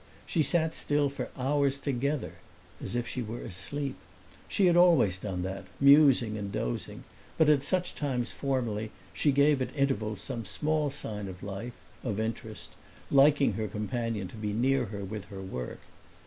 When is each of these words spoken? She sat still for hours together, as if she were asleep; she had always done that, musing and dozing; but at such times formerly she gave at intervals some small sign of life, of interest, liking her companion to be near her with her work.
She 0.25 0.41
sat 0.41 0.73
still 0.73 1.09
for 1.09 1.29
hours 1.37 1.77
together, 1.77 2.31
as 2.83 2.95
if 2.95 3.07
she 3.07 3.21
were 3.21 3.41
asleep; 3.43 3.97
she 4.47 4.65
had 4.65 4.75
always 4.75 5.19
done 5.19 5.43
that, 5.43 5.65
musing 5.79 6.39
and 6.39 6.51
dozing; 6.51 7.03
but 7.37 7.51
at 7.51 7.61
such 7.61 7.93
times 7.93 8.31
formerly 8.31 8.89
she 9.13 9.31
gave 9.31 9.61
at 9.61 9.69
intervals 9.75 10.19
some 10.19 10.43
small 10.43 10.89
sign 10.89 11.27
of 11.27 11.43
life, 11.43 11.73
of 12.03 12.19
interest, 12.19 12.71
liking 13.11 13.53
her 13.53 13.67
companion 13.67 14.27
to 14.29 14.35
be 14.35 14.53
near 14.53 14.85
her 14.85 15.03
with 15.05 15.25
her 15.25 15.43
work. 15.43 15.81